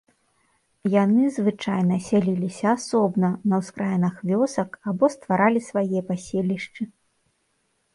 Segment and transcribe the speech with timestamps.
[1.03, 6.83] Яны звычайна сяліліся асобна на ўскраінах вёсак або стваралі свае паселішчы.